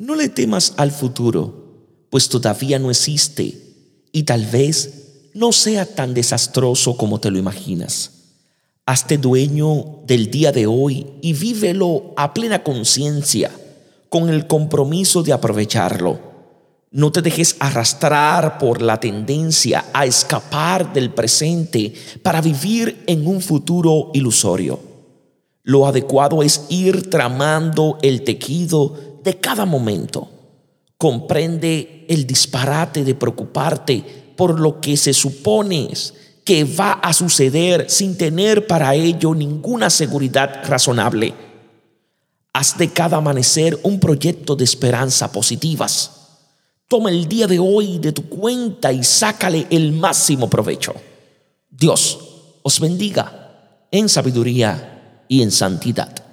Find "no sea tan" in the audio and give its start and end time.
5.34-6.14